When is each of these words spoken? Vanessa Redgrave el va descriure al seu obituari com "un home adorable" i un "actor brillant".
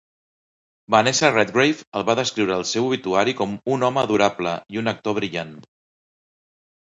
Vanessa 0.93 1.29
Redgrave 1.33 1.85
el 1.99 2.05
va 2.07 2.15
descriure 2.19 2.55
al 2.55 2.65
seu 2.69 2.87
obituari 2.87 3.35
com 3.43 3.53
"un 3.77 3.87
home 3.89 4.03
adorable" 4.05 4.55
i 4.79 4.83
un 4.83 4.93
"actor 4.95 5.19
brillant". 5.21 5.55